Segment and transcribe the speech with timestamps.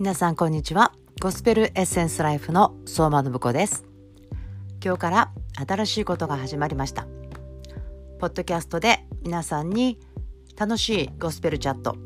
[0.00, 0.92] 皆さんこんにちは。
[1.20, 3.84] Gospel Essence Life の相馬信子です。
[4.80, 5.32] 今日から
[5.66, 7.08] 新しいことが始まりました。
[8.20, 9.98] ポッドキャストで皆さんに
[10.56, 11.96] 楽しい gospel chat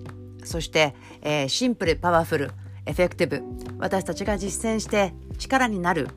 [0.43, 2.53] そして、えー、 simple powerful
[2.87, 3.43] effective
[3.79, 6.09] 私たちが実践して力になる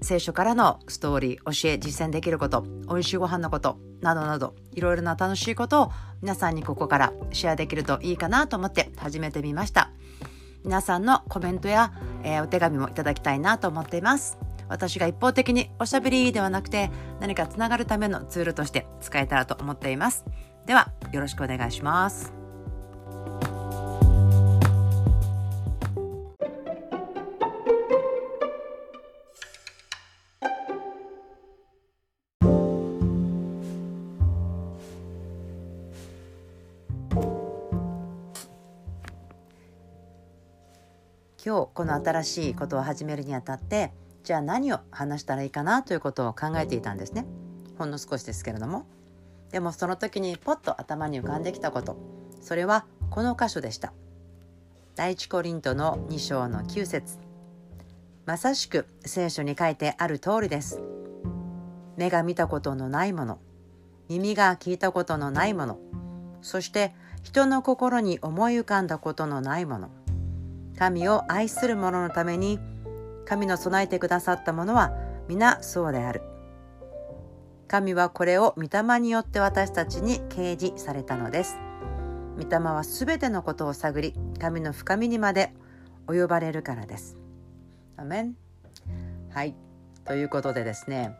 [0.00, 9.92] 聖書からのストーリー教え実践できること美味しいご飯のことなどなどいろいろな楽しいことを皆さんにここからシェアできるといいかなと思って始めてみました。
[10.68, 14.36] 皆さんのコメントや、えー、お手紙もいただきたいなと思っています。
[14.68, 16.90] 私が一方的におしゃべりではなくて
[17.20, 20.26] 何かつながるためのツールとして使えたらと思っています。
[20.66, 22.37] ではよろしくお願いします。
[41.44, 43.92] 今日この新しいことを始めるにあたって
[44.24, 47.24] じゃあ何を話したらいいかなということを考えていたんですね。
[47.78, 48.86] ほんの少しですけれども。
[49.52, 51.96] でもその時にポッと頭に浮かんできたこと。
[52.42, 53.92] それはこの箇所でした。
[54.96, 57.18] 第一コリントの2章の9節。
[58.26, 60.82] まさしく聖書に書いてある通りです。
[61.96, 63.38] 目が見たことのないもの。
[64.08, 65.78] 耳が聞いたことのないもの。
[66.42, 69.88] そして人の心に思い浮かんだことのないもの。
[70.78, 72.60] 神を愛する者のために
[73.26, 74.92] 神の備えてくださったものは
[75.26, 76.22] 皆そうである。
[77.66, 81.58] 神はこれを御霊によって私たちに掲示されたのです。
[82.40, 85.52] 御霊はすべてのことを探り神の深みにまで
[86.06, 87.18] 及ばれるからです。
[87.96, 88.36] アメン。
[89.30, 89.56] はい。
[90.04, 91.10] ということでですね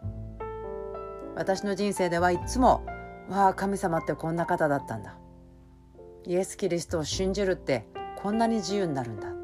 [1.34, 2.86] 私の人生ではいつも
[3.28, 5.18] わあ神様ってこんな方だったんだ。
[6.26, 7.88] イエス・キリストを信じるって
[8.22, 9.37] こんなに自由になるんだ。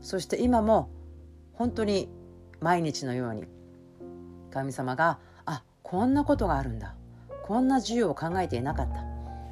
[0.00, 0.90] そして今も
[1.52, 2.08] 本当に
[2.60, 3.44] 毎日のように
[4.50, 6.94] 神様があこんなことがあるんだ。
[7.44, 9.04] こんな自由を考えていなかった。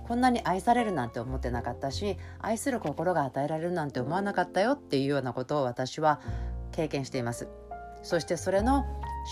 [0.07, 6.21] こんなに愛されるなんて思ってなかったし愛する心が与えられるなんて思わなかったよっていうようなことを私は
[6.73, 7.49] 経験しています。
[8.03, 8.87] そしてそれの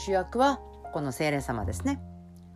[0.05, 0.61] 主役は
[0.93, 2.01] この精霊様ですね。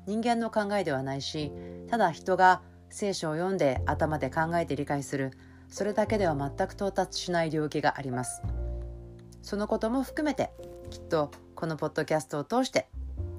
[0.06, 1.52] 人間の考えではないし
[1.88, 5.30] ただ人が聖書を読んで頭で考えて理解する。
[5.70, 8.42] それだけでは全く到達しない領域があります。
[9.42, 10.50] そのことも含めて
[10.90, 12.88] きっとこのポッドキャストを通して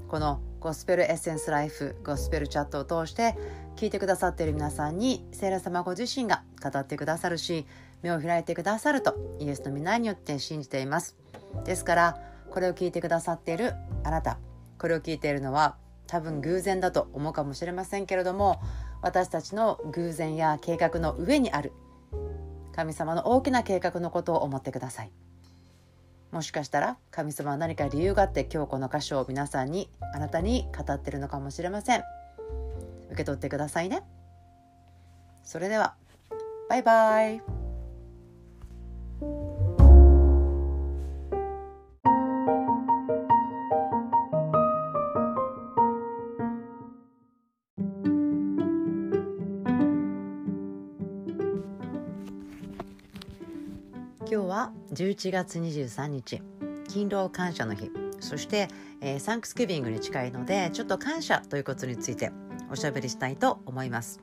[0.08, 3.36] このゴスペルエッセンスライフゴスペルチャットを通して
[3.76, 7.66] 聞いてくださっている皆さんに聖霊様ご自身が語ってくださるし
[8.02, 11.18] 目を開いてくださるとイエスの皆によって信じています。
[11.66, 12.18] ですから
[12.50, 14.38] これを聞いてくださっているあなた
[14.78, 15.76] これを聞いているのは
[16.08, 18.60] 多分偶然だと思うかもしれませんけれども
[19.02, 21.72] 私たちの偶然や計画の上にある
[22.76, 25.12] 神様の大きな計画のことを思ってください。
[26.32, 32.04] もしかしたら神様は何か理由があって今日この箇所を皆さんにあなたに語ってるのかもしれません。
[33.08, 34.04] 受け取ってくださいね。
[35.44, 35.96] それでは
[36.70, 37.61] バイバイ。
[54.34, 56.42] 今日は11月23日
[56.88, 57.92] 勤労感謝の日。
[58.22, 58.70] そして、
[59.02, 62.32] えー、サンクスギビングに近いのでちょっと感謝ということについて
[62.72, 64.22] おしゃべりしたいと思います。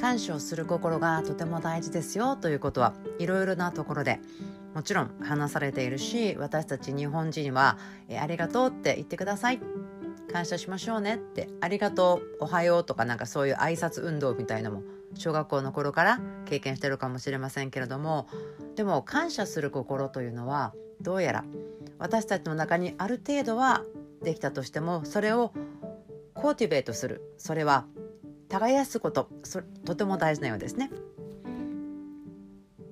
[0.00, 4.18] 感謝をする心がとても大事ですよということはいろいろなところで
[4.74, 7.76] もちろん話されているし私たち日本人は、
[8.08, 9.60] えー、ありがとうって言ってください。
[10.32, 14.82] 感謝しましょうねってありがとうおはようとかなんかそういう挨拶運動みたいのも
[15.16, 18.28] 小学校の頃から経験してるかもしれませんけれども
[18.74, 21.44] でも感謝する心というのはどうやら
[21.98, 23.82] 私たちの中にある程度は
[24.22, 25.52] できたとしてもそれを
[26.34, 27.86] コーティベートするそれは
[28.48, 30.90] 耕すことそとても大事なようですね。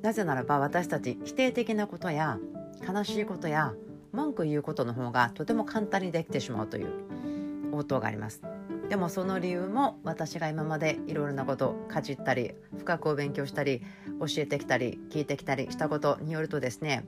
[0.03, 2.39] なぜならば私たち否定的なことや
[2.87, 3.73] 悲しいことや
[4.13, 8.43] 文句言うことの方がとても簡単にできてしまうという応答があります。
[8.89, 13.83] でもその理由も私が今までいろいろなことをかじったり深くお勉強したり
[14.21, 17.05] 教えてきたり聞いてきたりしたことによるとですね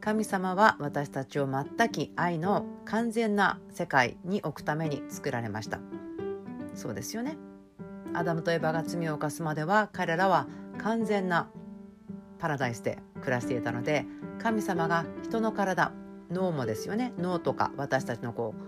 [0.00, 5.80] 神様は私たちを全く愛の完全な世界に置くために作られました。
[6.74, 7.36] そうですよね。
[8.14, 10.46] アダムとエバが罪を犯すまでは彼らは
[10.78, 11.48] 完全な
[12.38, 14.04] パラダイスで暮らしていたので
[14.38, 15.90] 神様が人の体
[16.30, 17.12] 脳もですよね。
[17.18, 18.65] 脳とか私たちのこう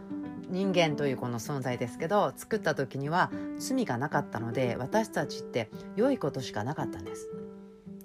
[0.50, 7.28] 人間というこの存在ですけど作った時には罪がなかったので私たちって良いことしかなかったんです。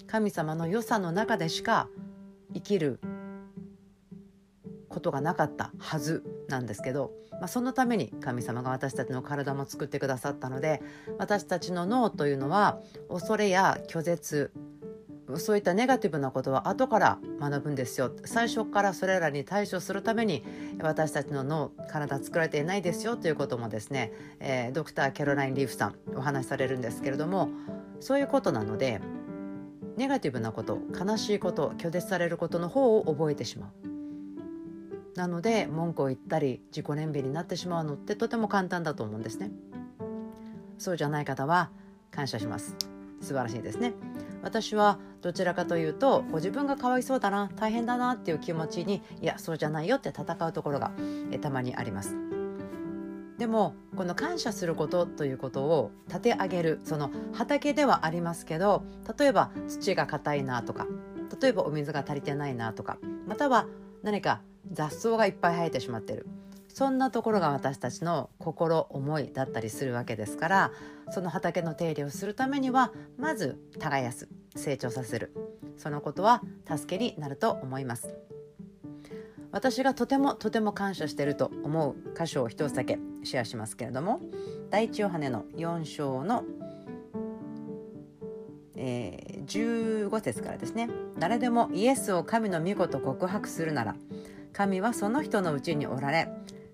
[0.07, 1.89] 神様の良さの中でしか
[2.53, 2.99] 生きる
[4.89, 10.83] ことがなかったはずなんですけど、まあ、そのために神様が私たちの体も作ってくださったので
[11.17, 12.79] 私たちの脳というのは
[13.09, 14.51] 恐れや拒絶
[15.37, 18.11] そういったネガティブなことは後から学ぶんですよ。
[18.25, 20.43] 最初からそれらに対処するために
[20.81, 27.49] 私たちの脳体作られていないですよということもですね、えー、ドクター・キャロライン・リーフさんお話しされるんですけれども
[27.99, 29.01] そういうことなので
[29.97, 33.93] ネガティブなこと悲しいこと拒絶されることの方を覚えてしまう。
[35.15, 39.51] なので文句を言ったり自己憐憫になってしまうのってとても簡単だと思うんですね。
[40.79, 41.69] そうじゃない方は
[42.11, 42.92] 感謝します。
[43.23, 43.93] 素晴らしいですね。
[44.41, 50.91] 私はどちらかというとご自分がかわいそうだな大変だなっていう気持ちにいやそうじゃないよって戦うところが
[51.31, 52.15] えたまにあります。
[53.37, 58.83] でもこの感謝することということを立て上げるその畑ではありますけど
[59.17, 60.87] 例えば土が硬いなとか
[61.41, 63.67] 例えばお水が足りてないなとかまたは
[64.03, 64.41] 何か
[64.71, 66.27] 雑草がいっぱい生えてしまってる。
[66.73, 70.71] そんなところが私たちの心思いだったりするわけですから
[71.11, 75.33] その畑の手入れをするためにはまず耕す成長させる。
[75.77, 78.13] そのことは助けになると思います。
[79.51, 84.19] 私がとてもとても感謝していると思う箇所を一つだけシェアしますけれども
[84.71, 86.43] 第一ヨハネの4章の、
[88.75, 90.89] えー、15節からですね。
[91.19, 93.95] 誰でもイエスを神の御子と告白するなら
[94.53, 96.29] 神はその人のうちにおられ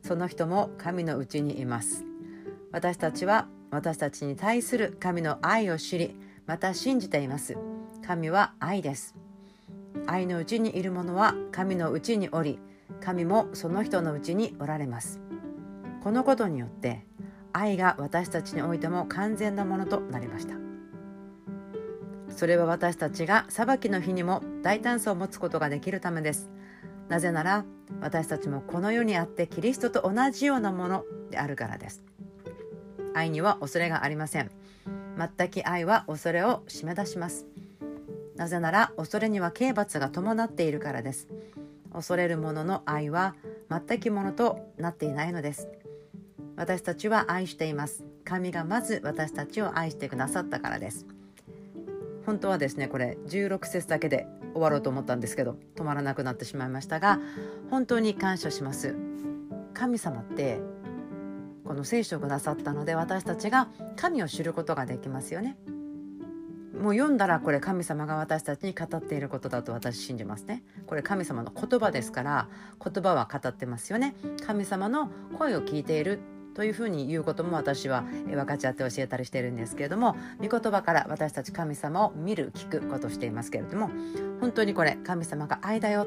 [0.09, 2.03] その人も神のうちにいます。
[2.71, 6.15] 私たちは私たちに対する神の愛を知り
[6.47, 7.55] また信じています。
[8.03, 9.13] 神は愛です。
[10.07, 12.57] 愛のうちにいる者は神のうちにおり
[12.99, 15.19] 神もその人のうちにおられます。
[16.03, 17.05] このことによって
[17.53, 20.55] 愛が私たちにおいても完全なものとなりました。
[22.35, 26.49] それは私たちが裁きの日にも大胆さを持つことができるためです。
[27.09, 27.65] なぜなら
[28.01, 32.03] 私たちもこの世にあってキリストと同じようなものであるからです。
[33.13, 34.51] 愛には恐れがありません。
[35.17, 37.45] 全く愛は恐れを締め出します。
[38.35, 41.27] なぜなら恐れには刑罰が伴っているからです。
[41.91, 43.35] 恐れる者の愛は
[43.69, 45.67] 全くものとなっていないのです。
[46.55, 48.03] 私たちは愛しています。
[48.23, 51.07] 神がまず私たちを愛してくださったからです。
[52.25, 57.19] 本当はですねこれ16節だけで終わろうと思ったんですけど止まらなくなってしまいましたが
[57.69, 58.95] 本当に感謝します。
[59.73, 60.59] 神様って
[61.63, 65.57] この聖書をくださったので私たちが神を知ることができますよね。
[66.79, 70.63] もう読んだらこれ神様が私たちに語っていることだと私信じますね。
[70.87, 72.47] これ神様の言葉ですから
[72.83, 74.15] 言葉は語ってますよね。
[74.45, 76.19] 神様の声を聞いている
[76.59, 83.89] というふうに言うことも私は分かち合って教えたりしてるんですけれども御言葉から私たち神様を見る聞くことしていますけれども
[84.41, 86.05] 本当にこれ神様が愛だよ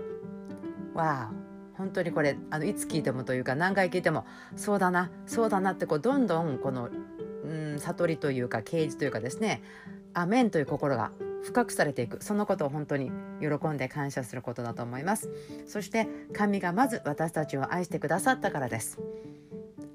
[0.93, 1.33] わあ
[1.79, 6.91] 本当にこれあのいつ聞いてもというか何回聞いてもそうだなそうだなってこうどんどんこの、
[7.47, 9.63] うん、悟りというか啓示というかですね
[10.13, 11.13] アメンという心が
[11.43, 12.23] 深くされていく。
[12.23, 13.11] そのことを本当に
[13.41, 15.31] 喜んで感謝することだと思います。
[15.67, 19.01] そして神がまず私たちを愛してくださったからです。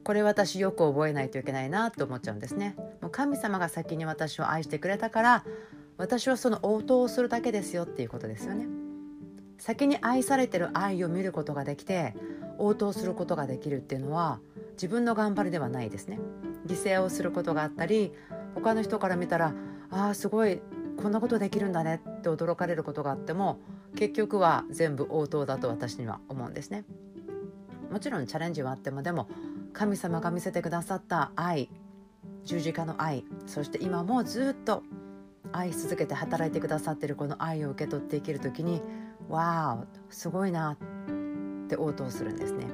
[0.07, 2.77] これ私よく覚えないといけないなと思っちゃうんですね。
[3.01, 5.43] もう神様が先に私を愛してくれたから
[5.98, 8.67] 私はその応答をするだけですよっていうことですよね。
[9.58, 12.15] 先に愛されてる愛を見ることができて
[12.58, 14.39] 応答することができるっていうのは
[14.75, 16.20] 自分の頑張りではないですね。
[16.65, 18.13] 犠牲をすることがあったり
[18.55, 19.53] 他の人から見たら
[19.91, 20.62] ああすごい
[21.03, 23.60] こんなことできるんだねって驚かれることがあっても
[23.98, 26.86] 結局は全部応答だと私には思うんですね。
[27.91, 29.27] もちろんチャレンジはあってもでも
[29.77, 31.69] 神様が見せてくださった愛
[32.46, 34.81] 十字架の愛そして今もずっと
[35.51, 38.81] 愛し続けて働いてくださっているこの愛を受け取っていける時に
[39.29, 42.65] 「わーすごいな」って応答するんですね。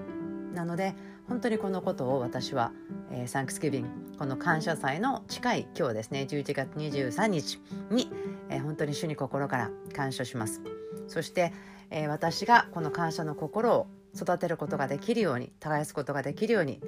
[0.53, 0.95] なので
[1.27, 2.71] 本当にこのことを私は、
[3.11, 7.59] えー、サンクスギビングこの感謝祭の近い今日ですね11月23日
[7.91, 8.09] に、
[8.49, 10.61] えー、本当に主に心から感謝します。
[11.09, 11.51] そして、
[11.89, 16.79] えー、私がこの感謝の心を育てることができるように耕すことができるように、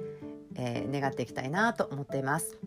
[0.58, 2.58] えー、願っていきたいなと思っています。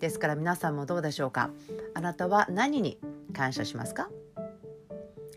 [0.00, 1.50] ですから皆さんもどうでしょうか？
[1.94, 2.98] あなたは何に
[3.32, 4.10] 感謝しますか？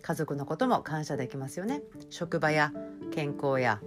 [0.01, 1.81] 家族のことも感謝できますよね。
[2.09, 2.71] 職場や
[3.11, 3.81] 健康や。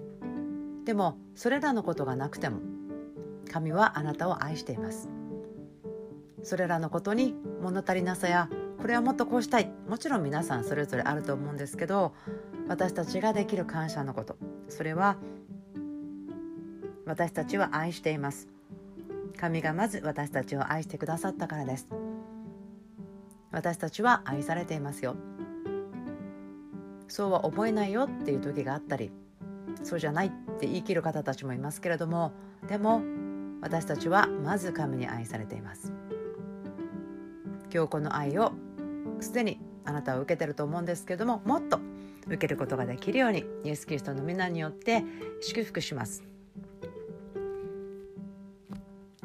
[0.84, 2.60] でもそれらのことがなくても
[3.50, 5.08] 神はあなたを愛しています。
[6.42, 8.48] それらのことに物足りなさや
[8.80, 9.70] これはもっとこうしたい。
[9.88, 12.14] もちろん皆さんそれぞれあると思うんですけど
[12.68, 14.36] 私たちができる感謝のこと。
[14.68, 15.16] それは
[17.10, 18.46] 私たちは愛しています。
[19.36, 21.88] 神がまず私たちを愛してくださったからです。
[23.50, 25.16] 私たちは愛されていますよ。
[27.08, 29.10] そうは思えないよっていう時があったり
[29.82, 32.30] そうじゃないって言い切る方たちもいますけれども
[32.68, 33.02] でも
[33.60, 35.92] 私たちはまず神に愛されています。
[37.74, 38.52] 今日この愛を
[39.18, 41.80] すでにあなたは受けてると思うんですけれどももっと
[42.28, 45.02] 受けることができるようにイエス・キリストの皆によって
[45.40, 46.29] 祝福します。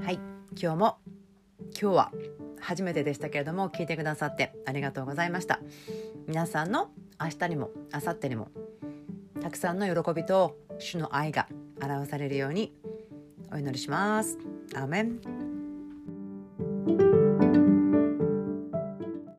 [0.05, 0.19] はい。
[0.55, 0.97] 今日も
[1.81, 2.12] 今日は
[2.59, 5.59] 初めてでしたけれども聞いてくださってありがとうございました。
[6.27, 8.50] 皆さんの明日にも明後日にも
[9.41, 11.47] たくさんの喜びと主の愛が
[11.81, 12.71] 表されるように
[13.51, 14.38] お祈りします。
[14.75, 15.35] アーメン。